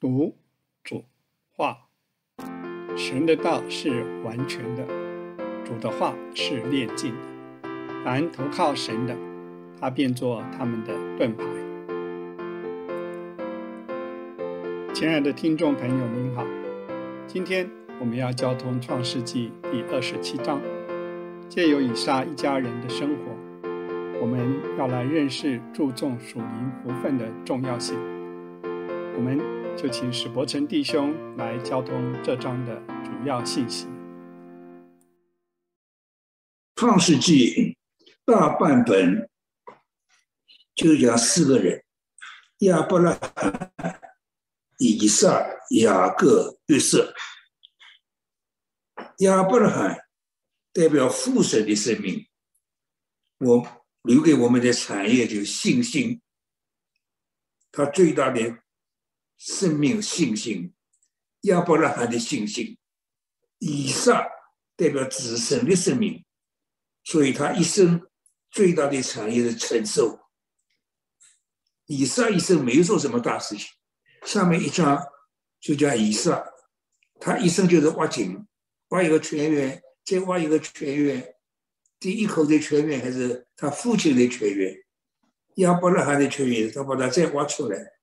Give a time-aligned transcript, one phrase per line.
[0.00, 0.34] 读
[0.82, 1.04] 主
[1.54, 1.76] 话，
[2.96, 4.82] 神的道是完全的，
[5.62, 7.18] 主的话是炼净的。
[8.02, 9.14] 凡投靠神的，
[9.78, 11.44] 他便做他们的盾牌。
[14.94, 16.46] 亲爱的听众朋友，您好，
[17.26, 20.62] 今天我们要交通创世纪第二十七章，
[21.46, 23.68] 借由以撒一家人的生活，
[24.18, 27.98] 我们要来认识注重属灵福分的重要性。
[29.14, 29.59] 我们。
[29.80, 33.86] 就请史伯成弟兄来交通这章的主要信息。
[36.74, 37.78] 创世纪
[38.26, 39.30] 大半本
[40.74, 41.82] 就讲四个人：
[42.58, 43.72] 亚伯拉罕、
[44.76, 47.14] 以撒、雅各、约瑟。
[49.20, 49.96] 亚伯拉罕
[50.74, 52.28] 代表父神的生命，
[53.38, 53.66] 我
[54.02, 56.20] 留给我们的产业就信心。
[57.72, 58.58] 他最大的。
[59.40, 60.74] 生命信心，
[61.44, 62.76] 亚伯拉罕的信心，
[63.58, 64.28] 以撒
[64.76, 66.22] 代表子孙的生命，
[67.04, 68.06] 所以他一生
[68.50, 70.20] 最大的产业是承受。
[71.86, 73.68] 以撒一生没做什么大事情，
[74.26, 75.02] 下面一张
[75.58, 76.44] 就叫以撒，
[77.18, 78.46] 他一生就是挖井，
[78.88, 81.34] 挖一个泉源，再挖一个泉源，
[81.98, 84.76] 第一口的泉源还是他父亲的泉源，
[85.54, 87.99] 亚伯拉罕的泉源，他把它再挖出来。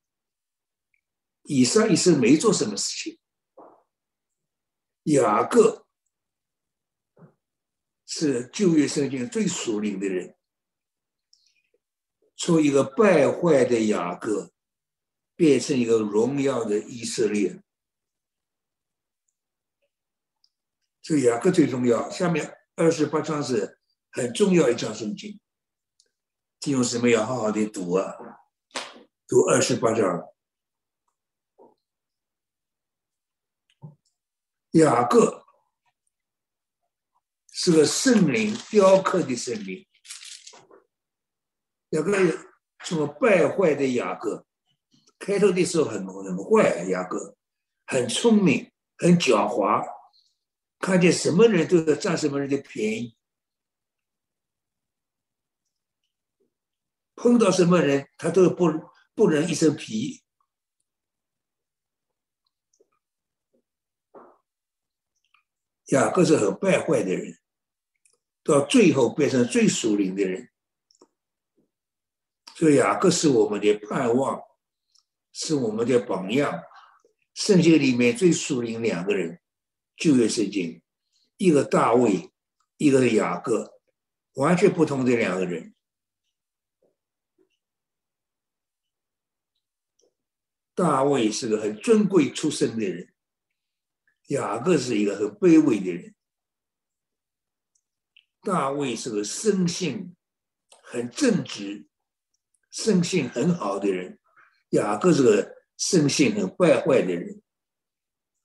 [1.49, 3.19] 以撒一生没做什么事情，
[5.03, 5.87] 雅各
[8.05, 10.35] 是旧约圣经最属灵的人，
[12.35, 14.51] 从一个败坏的雅各
[15.37, 17.63] 变成一个荣耀的以色列，
[21.01, 22.09] 这雅各最重要。
[22.09, 23.79] 下面二十八章是
[24.11, 25.39] 很重要一章圣经，
[26.59, 28.13] 弟兄姊妹要好好的读啊，
[29.25, 30.27] 读二十八章。
[34.77, 35.43] 雅各
[37.51, 39.87] 是个圣灵雕刻的圣灵。
[41.89, 42.11] 雅各
[42.85, 44.45] 从败坏的雅各，
[45.17, 47.35] 开头的时候很很坏，雅各
[47.87, 49.83] 很聪明，很狡猾，
[50.79, 53.17] 看见什么人都要占什么人的便宜，
[57.15, 58.71] 碰到什么人他都不
[59.15, 60.23] 不能一身皮。
[65.87, 67.37] 雅各是很败坏的人，
[68.43, 70.49] 到最后变成最属灵的人。
[72.55, 74.41] 所以雅各是我们的盼望，
[75.31, 76.63] 是我们的榜样。
[77.33, 79.39] 圣经里面最属灵两个人，
[79.95, 80.81] 旧约圣经，
[81.37, 82.31] 一个大卫，
[82.77, 83.79] 一个雅各，
[84.33, 85.75] 完全不同的两个人。
[90.73, 93.13] 大卫是个很尊贵出身的人。
[94.27, 96.13] 雅各是一个很卑微的人，
[98.41, 100.15] 大卫是个生性
[100.83, 101.87] 很正直、
[102.69, 104.19] 生性很好的人，
[104.69, 107.41] 雅各是个生性很败坏的人，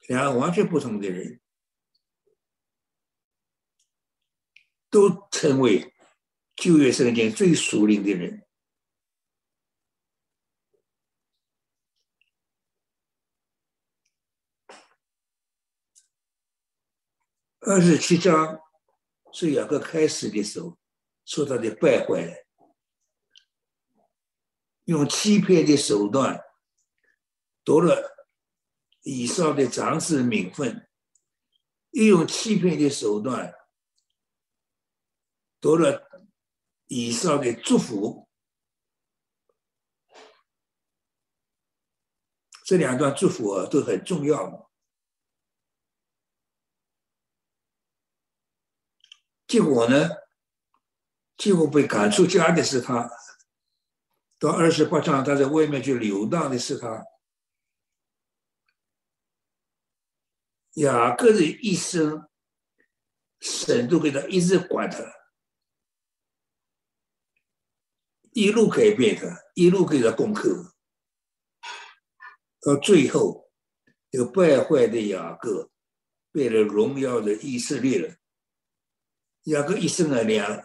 [0.08, 1.40] 两个完全不同的人，
[4.88, 5.92] 都成为
[6.54, 8.46] 旧约圣经最熟灵的人。
[17.64, 18.60] 二十七章
[19.32, 20.76] 是雅各开始的时候，
[21.24, 22.44] 说他的败坏，
[24.86, 26.42] 用欺骗的手段
[27.62, 28.16] 夺了
[29.02, 30.88] 以上的长子名分，
[31.90, 33.54] 又用欺骗的手段
[35.60, 36.10] 夺了
[36.86, 38.28] 以上的祝福。
[42.64, 44.71] 这两段祝福啊，都很重要。
[49.52, 50.08] 结果呢？
[51.36, 53.10] 结果被赶出家的是他。
[54.38, 57.04] 到二十八章，他在外面去流荡的是他。
[60.76, 62.30] 雅各的一生，
[63.40, 65.04] 神都给他一直管他，
[68.30, 70.74] 一路改变他，一路给他攻克。
[72.62, 73.52] 到最后，
[74.10, 75.70] 这个败坏的雅各，
[76.30, 78.18] 变了荣耀的以色列人。
[79.44, 80.64] 雅各一生的两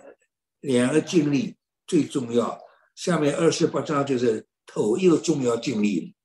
[0.59, 2.61] 两个经历最重要，
[2.95, 6.15] 下面二十八章就是头一个重要经历，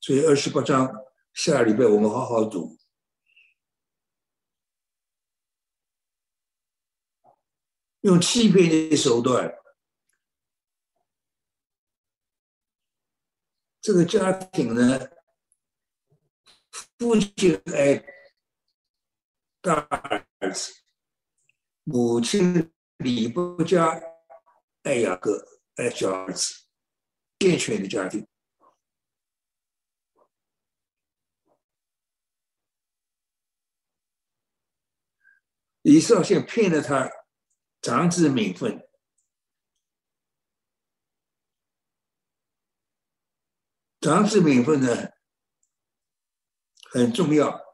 [0.00, 0.92] 所以二十八章
[1.34, 2.76] 下礼拜我们好好读。
[8.00, 9.52] 用欺骗的手段，
[13.80, 15.08] 这个家庭呢
[16.98, 18.04] 父亲爱
[19.60, 20.72] 大儿子，
[21.88, 24.02] 母亲李伯家
[24.82, 25.46] 爱雅各
[25.76, 26.66] 爱小儿子，
[27.38, 28.26] 健全的家庭。
[35.82, 37.08] 李少先骗了他
[37.80, 38.84] 长子名分，
[44.00, 45.12] 长子名分呢
[46.90, 47.65] 很重要，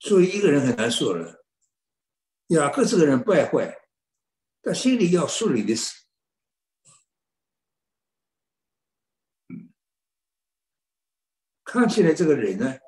[0.00, 1.44] 所以一个人很难说了。
[2.48, 3.78] 雅各这个人败坏，
[4.62, 6.04] 他心里要树立的是，
[11.62, 12.78] 看起来这个人呢。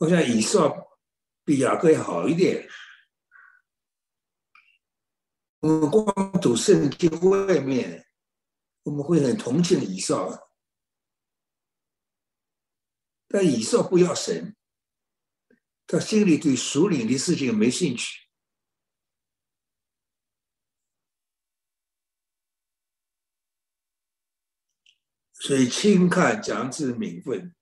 [0.00, 0.96] 好像以少
[1.44, 2.68] 比雅各要好一点。
[5.58, 6.04] 我们光
[6.40, 8.06] 读圣经外面，
[8.84, 10.52] 我们会很同情以少，
[13.26, 14.56] 但以少不要神，
[15.90, 18.28] 他心里对属灵的事情没兴趣，
[25.32, 27.54] 所以轻看长子名分。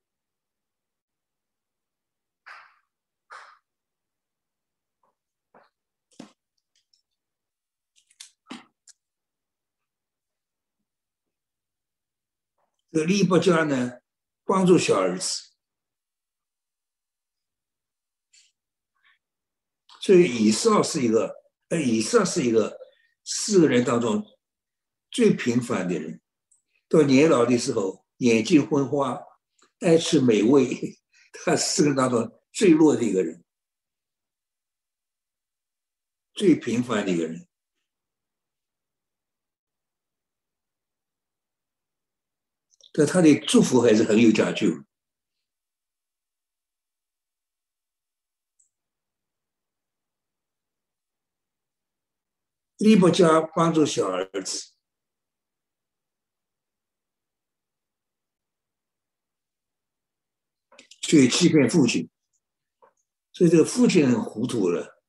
[12.91, 14.01] 这利伯家呢，
[14.45, 15.46] 帮助小儿子，
[20.07, 21.35] 所以以上是一个，
[21.69, 22.79] 呃，以上是一个
[23.25, 24.25] 四个人当中
[25.11, 26.21] 最平凡的人。
[26.89, 29.21] 到年老的时候，眼睛昏花，
[29.81, 30.97] 爱吃美味，
[31.45, 33.45] 他四个人当中最弱的一个人，
[36.35, 37.45] 最平凡的一个人。
[42.93, 44.86] 但他的祝福还是很有讲究。
[52.87, 54.71] 利伯家帮助小儿子，
[61.01, 62.09] 却欺骗父亲，
[63.33, 65.03] 所以这个父亲很糊涂了。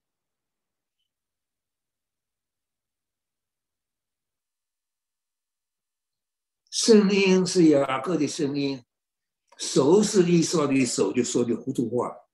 [6.71, 8.83] 声音是雅各的声音，
[9.55, 12.26] 手是利扫的手，就说的糊涂话。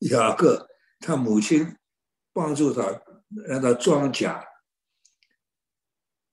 [0.00, 0.68] 雅各
[1.00, 1.76] 他母亲
[2.32, 3.02] 帮助他，
[3.48, 4.44] 让他装甲。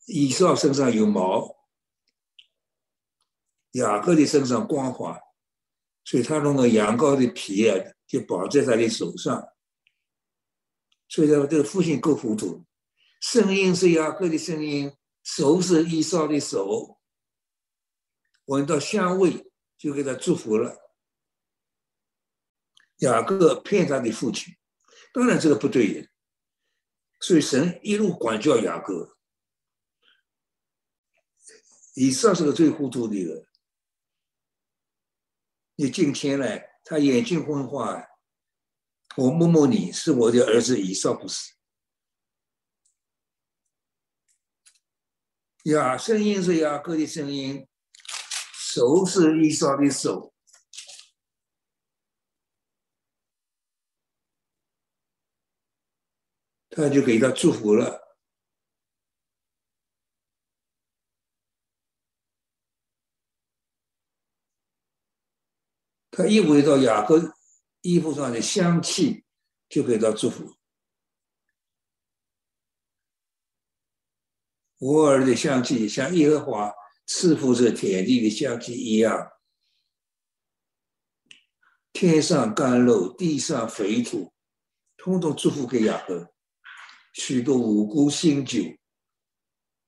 [0.05, 1.55] 以扫身上有毛，
[3.71, 5.17] 雅各的身上光滑，
[6.03, 9.47] 所以他弄个羊羔的皮啊，就绑在他的手上。
[11.07, 12.65] 所以他，这个父亲够糊涂。
[13.21, 14.91] 声音是雅各的声音，
[15.23, 16.99] 手是以扫的手，
[18.45, 20.82] 闻到香味就给他祝福了。
[22.97, 24.55] 雅各骗他的父亲，
[25.13, 26.09] 当然这个不对的，
[27.19, 29.17] 所以神一路管教雅各。
[31.95, 33.47] 以上是个最糊涂的人，
[35.75, 38.07] 你进前来，他眼睛昏花，
[39.15, 41.53] 我摸摸你是我的儿子以扫不是。
[45.65, 47.67] 呀，声音是雅各的声音，
[48.53, 50.32] 手是以扫的手，
[56.75, 58.01] 他就给他祝福了。
[66.09, 67.35] 他一闻到雅各
[67.81, 69.23] 衣服上的香气，
[69.69, 70.55] 就给他祝福。
[74.79, 76.73] 我儿的香气像耶和华
[77.05, 79.31] 赐福这田地的香气一样，
[81.91, 84.33] 天上甘露，地上肥土，
[84.97, 86.32] 通通祝福给雅各。
[87.13, 88.59] 许多五谷新酒，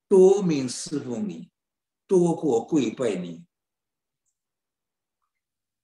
[0.08, 1.52] 多名侍奉你，
[2.08, 3.46] 多过跪拜你。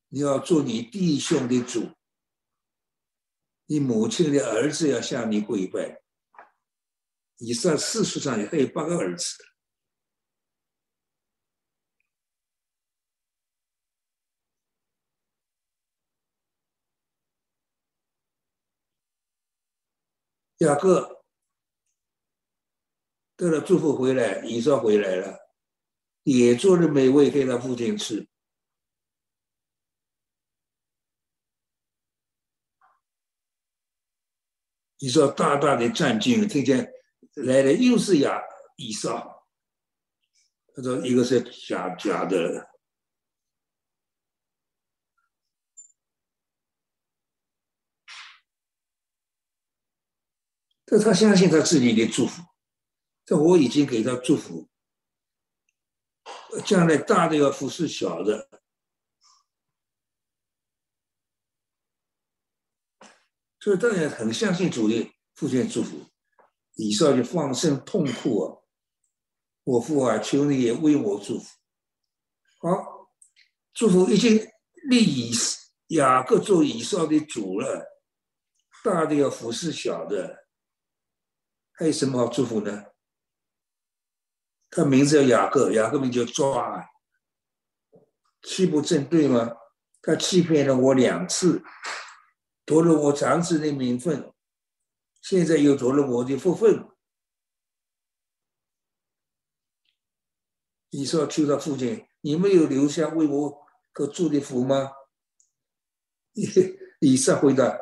[0.09, 1.95] 你要做你弟兄的主，
[3.65, 6.01] 你母亲的儿子要向你跪拜。
[7.37, 9.43] 以上世俗上还有八个儿子。
[20.59, 21.20] 雅各
[23.41, 25.35] 得了祝福回来，以扫回来了，
[26.21, 28.29] 也做了美味给他父亲吃。
[34.99, 36.93] 以扫大大的战惊，听见。
[37.33, 38.39] 来了又是亚
[38.75, 39.25] 以撒，
[40.75, 42.69] 他说一个是假假的。
[50.85, 52.43] 这他相信他自己的祝福，
[53.31, 54.67] 这我已经给他祝福，
[56.65, 58.49] 将来大的要服侍小的，
[63.57, 66.05] 所以当然很相信主的父亲祝福。
[66.73, 68.57] 以上就放声痛哭啊！
[69.63, 71.57] 我父啊，求你也为我祝福。
[72.59, 73.15] 好，
[73.73, 74.45] 祝福已经
[74.89, 75.31] 立以
[75.95, 77.85] 雅各做以上的主了，
[78.83, 80.47] 大的要服侍小的。
[81.71, 82.87] 还有什么好祝福呢？
[84.71, 86.89] 他名字叫雅各，雅各名叫抓，
[88.41, 89.57] 欺不正对吗？
[90.01, 91.61] 他欺骗了我两次，
[92.65, 94.33] 夺了我长子的名分，
[95.21, 96.89] 现在又夺了我的福分。
[100.89, 104.91] 你说求他父亲，你没有留下为我可祝的福吗？
[106.99, 107.77] 以撒回答：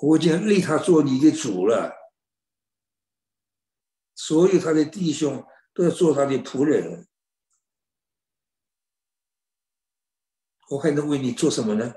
[0.00, 1.96] 我已经立他做你的主了。
[4.14, 7.08] 所有他的弟兄都要做他的仆人，
[10.68, 11.94] 我还能为你做什么呢？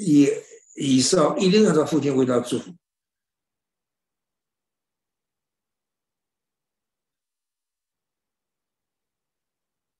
[0.00, 0.28] 以
[0.76, 2.72] 以上一定要他父亲为他祝福，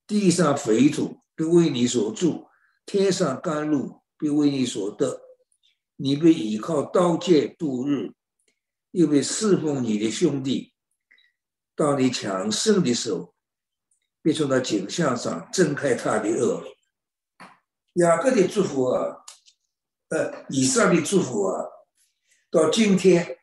[0.06, 2.48] 地上肥土必为你所住，
[2.86, 5.27] 天上甘露必为你所得。
[6.00, 8.14] 你被依靠刀剑度日，
[8.92, 10.72] 又被侍奉你的兄弟。
[11.74, 13.34] 当你强盛的时候，
[14.22, 16.64] 别从那景象上睁开他的恶。
[17.94, 19.24] 雅各的祝福啊，
[20.10, 21.64] 呃，以上的祝福啊，
[22.48, 23.38] 到今天，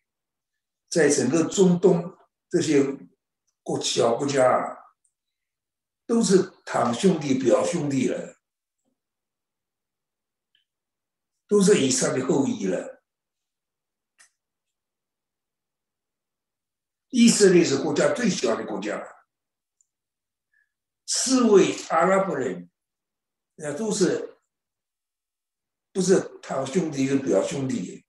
[0.89, 2.15] 在整个中东
[2.50, 2.97] 这些
[3.63, 4.77] 国小国家啊，
[6.07, 8.34] 都是堂兄弟、表兄弟了。
[11.47, 13.03] 都是以上的后裔了。
[17.09, 19.01] 以色列是国家最小的国家，
[21.05, 22.69] 四位阿拉伯人，
[23.55, 24.37] 那都是
[25.93, 28.05] 不是堂兄弟是表兄弟，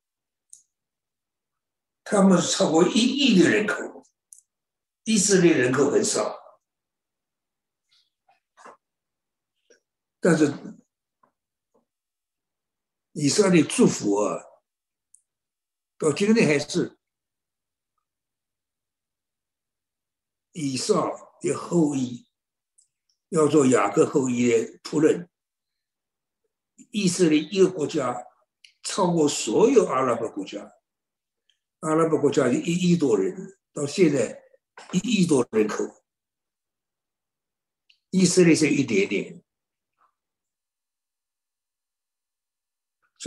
[2.03, 4.05] 他们是超过一亿的人口，
[5.05, 6.37] 以色列人口很少，
[10.19, 10.53] 但是。
[13.19, 14.45] 以上的祝福啊，
[15.97, 16.99] 到今天还是
[20.53, 22.29] 以上的后裔，
[23.31, 25.31] 要做雅各后裔的仆人。
[26.91, 28.23] 以色列一个国家
[28.83, 30.71] 超过所有阿拉伯国家，
[31.81, 34.45] 阿拉伯国家有一亿多人，到现在
[34.93, 36.05] 一亿多人口，
[38.11, 39.43] 以色列是一点点。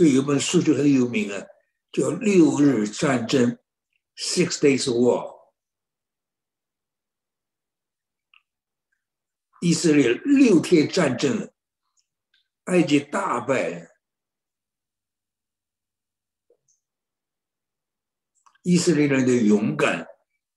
[0.00, 1.46] 所以有本书就很有名啊，
[1.92, 3.50] 叫《六日战争》
[4.16, 5.38] （Six Days War）。
[9.60, 11.52] 以色列六天战争，
[12.64, 13.90] 埃及大败，
[18.62, 20.06] 以色列人的勇敢，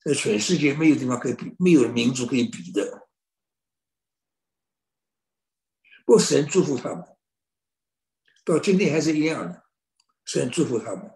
[0.05, 3.09] 在全世界没有地方可以比，没有民族可以比的。
[6.05, 7.09] 不过神祝福他们。
[8.45, 9.63] 到今天还是一样的，
[10.25, 11.11] 神祝福他们。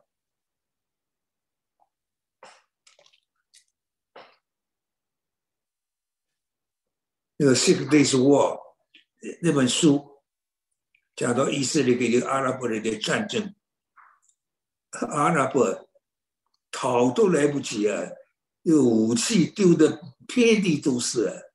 [7.40, 8.58] 那个《Six Days War》
[9.42, 10.24] 那本书
[11.16, 13.54] 讲到以色列跟阿拉伯人的战争，
[14.92, 15.88] 阿拉伯
[16.72, 18.10] 逃都来不及啊，
[18.64, 21.47] 有武器丢的遍地都是。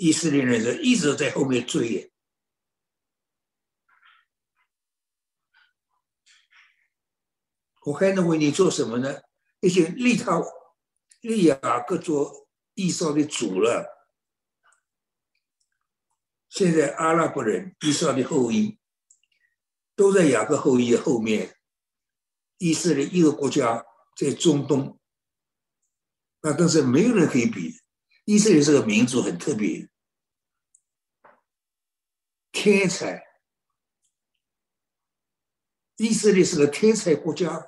[0.00, 2.10] 以色列人是一直在后面追，
[7.82, 9.20] 我还能为你做什么呢？
[9.60, 10.42] 已经立他、
[11.20, 14.08] 立雅各做以色的主了。
[16.48, 18.78] 现在阿拉伯人、以色列后裔
[19.94, 21.58] 都在雅各后裔后面。
[22.56, 23.84] 以色列一个国家
[24.16, 24.98] 在中东，
[26.40, 27.78] 那但是没有人可以比。
[28.30, 29.90] 以色列这个民族很特别。
[32.52, 33.20] 天才，
[35.96, 37.66] 以色列是个天才国家，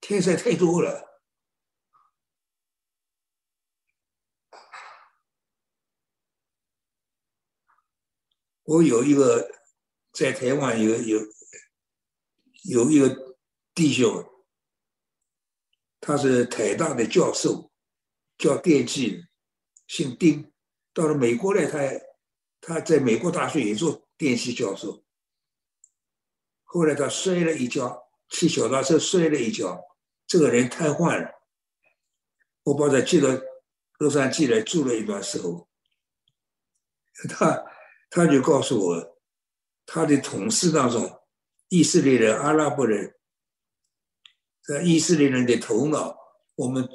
[0.00, 1.22] 天才太多了。
[8.64, 9.48] 我有一个
[10.12, 11.20] 在台湾有有
[12.64, 13.36] 有一个
[13.74, 14.28] 弟兄，
[16.00, 17.71] 他是台大的教授，
[18.42, 19.24] 叫电机，
[19.86, 20.52] 姓丁。
[20.92, 21.78] 到了美国来，他
[22.60, 25.04] 他在美国大学也做电气教授。
[26.64, 29.80] 后来他摔了一跤，骑小踏车摔了一跤，
[30.26, 31.30] 这个人瘫痪了。
[32.64, 33.28] 我把他接到
[33.98, 35.68] 洛杉矶来住了一段时候，
[37.30, 37.64] 他
[38.10, 39.18] 他就告诉我，
[39.86, 41.22] 他的同事当中，
[41.68, 43.14] 以色列人、阿拉伯人，
[44.66, 46.18] 在以色列人的头脑，
[46.56, 46.88] 我们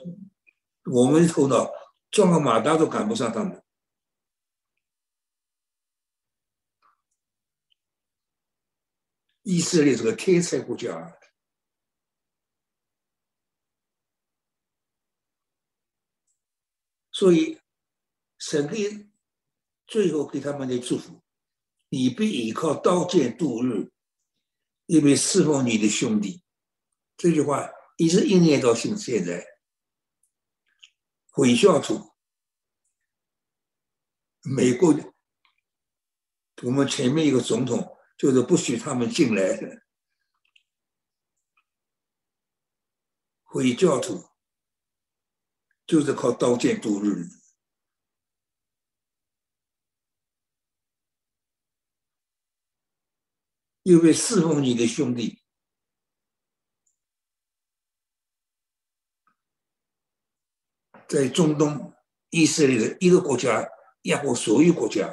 [0.92, 1.70] 我们头脑
[2.10, 3.62] 撞个马达都赶不上他们。
[9.44, 11.18] 以色列这个天才国家，
[17.12, 17.60] 所以
[18.38, 19.08] 神给
[19.86, 21.22] 最后给他们的祝福：
[21.90, 23.90] 你必依靠刀剑度日，
[24.86, 26.44] 因为侍奉你的兄弟。
[27.16, 29.57] 这句话一直应验到现现在。
[31.38, 32.16] 回教徒，
[34.42, 34.92] 美国
[36.64, 37.96] 我们前面一个总统。
[38.18, 39.84] 就是不许他们进来的，
[43.44, 44.28] 回教徒
[45.86, 47.28] 就是靠刀剑度日，
[53.84, 55.44] 因为侍奉你的兄弟，
[61.08, 61.94] 在中东
[62.30, 63.68] 以色列的一个国家
[64.04, 65.08] 压过所有国家。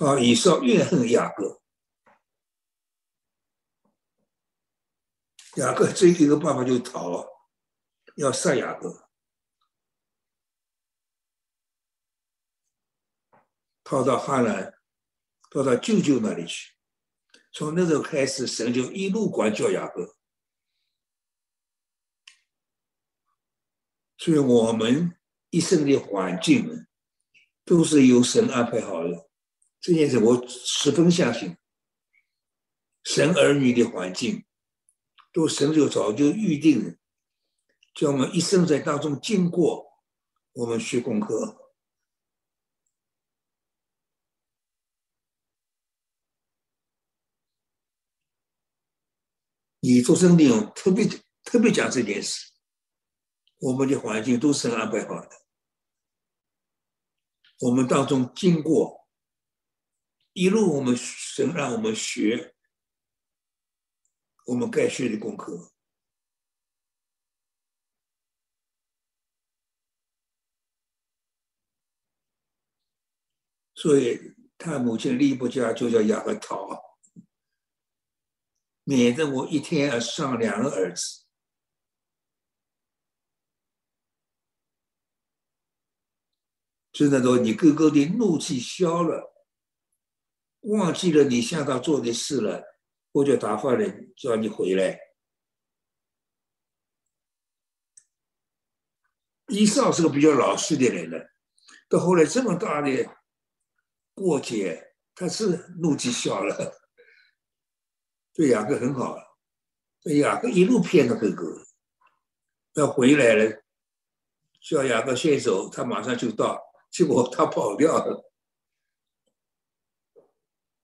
[0.00, 0.18] 啊！
[0.18, 1.62] 以扫怨恨雅各，
[5.54, 7.24] 雅各这一个办法就是逃，
[8.16, 9.08] 要杀雅各，
[13.84, 14.76] 逃到哈兰，
[15.48, 16.73] 到他舅舅那里去。
[17.54, 20.16] 从那时候开始，神就一路管教雅各。
[24.18, 25.16] 所以，我们
[25.50, 26.86] 一生的环境
[27.64, 29.30] 都是由神安排好的。
[29.80, 31.56] 这件事我十分相信，
[33.04, 34.44] 神儿女的环境，
[35.32, 36.96] 都神就早就预定了，
[37.94, 39.86] 叫我们一生在当中经过，
[40.54, 41.63] 我们学功课。
[49.86, 51.06] 你做生命特别
[51.42, 52.40] 特别讲这件事，
[53.60, 55.28] 我们的环境都是安排好的，
[57.60, 59.06] 我们当中经过。
[60.32, 62.54] 一路我们神让我们学
[64.46, 65.70] 我们该学的功课，
[73.74, 76.93] 所以他母亲离不家就叫亚伯逃，
[78.84, 81.24] 免得我一天要上两个儿子，
[86.92, 89.32] 就那种你哥哥的怒气消了。
[90.60, 92.62] 忘记了你向他做的事了，
[93.12, 94.98] 我就打发人叫你回来。
[99.48, 101.34] 伊少是个比较老实的人了，
[101.88, 103.14] 到后来这么大的
[104.14, 106.83] 过节，他是怒气消了，
[108.34, 109.16] 对雅各很好，
[110.02, 111.64] 对雅各一路骗着哥哥，
[112.74, 113.62] 要回来了，
[114.60, 118.28] 叫雅各先走，他马上就到，结果他跑掉了。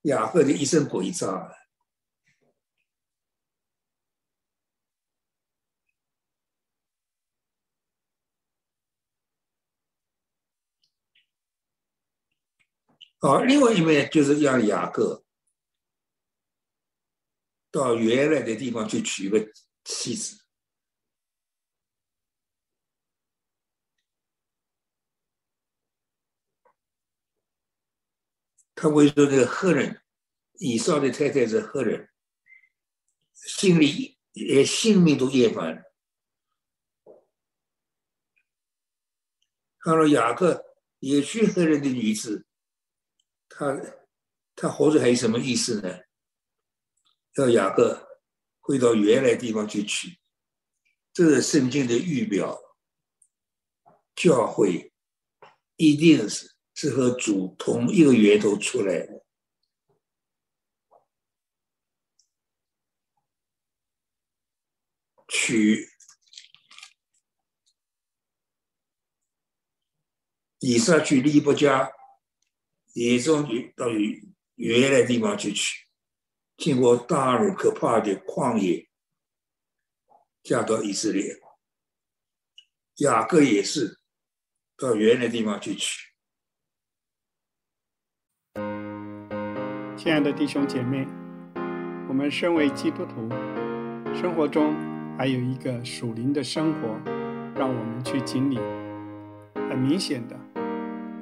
[0.03, 1.57] 雅各的一生诡诈。
[13.19, 15.25] 好，另外一面就是让雅各
[17.71, 19.39] 到原来的地方去娶个
[19.85, 20.39] 妻子。
[28.75, 30.03] 他为说这个赫人，
[30.55, 32.09] 以上的太太是赫人，
[33.35, 35.83] 心里连性命都厌烦了。
[39.81, 40.65] 看到雅各
[40.99, 42.47] 也娶赫人的女子，
[43.51, 43.79] 他
[44.57, 46.10] 他活着还有什么意思呢？
[47.37, 48.09] 要雅各
[48.61, 50.19] 回到原来地方去娶，
[51.13, 52.61] 这是圣经的预表，
[54.15, 54.93] 教会
[55.77, 56.51] 一定是。
[56.73, 59.23] 是和主同一个源头出来的，
[65.29, 65.91] 取
[70.61, 71.93] 以撒去利伯家，
[72.95, 73.91] 也终于到
[74.55, 75.87] 原来地方去取，
[76.61, 78.87] 经过大而可怕的旷野，
[80.43, 81.35] 嫁到以色列。
[82.97, 83.99] 雅各也是
[84.77, 86.11] 到原来地方去取。
[89.97, 91.07] 亲爱的弟兄姐妹，
[92.07, 93.27] 我们身为基督徒，
[94.15, 94.77] 生活中
[95.17, 96.89] 还有一个属灵的生活，
[97.59, 98.59] 让我们去经历。
[99.55, 100.39] 很明显的，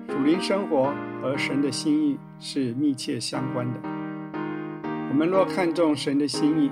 [0.09, 3.98] 属灵生活和神的心意是密切相关的。
[5.11, 6.71] 我们若看重神的心意，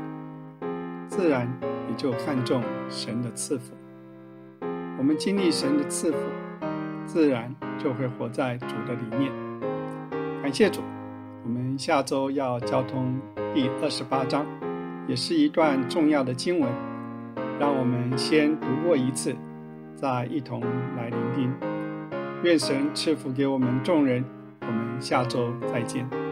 [1.08, 1.48] 自然
[1.88, 3.74] 也就看重神的赐福。
[4.98, 6.18] 我们经历神的赐福，
[7.04, 9.32] 自然就会活在主的里面。
[10.42, 10.80] 感谢主，
[11.44, 13.18] 我们下周要交通
[13.54, 14.46] 第二十八章，
[15.08, 16.70] 也是一段重要的经文。
[17.58, 19.34] 让我们先读过一次，
[19.94, 20.60] 再一同
[20.96, 21.52] 来聆听。
[22.42, 24.22] 愿神赐福给我们众人。
[24.60, 26.25] 我们下周再见。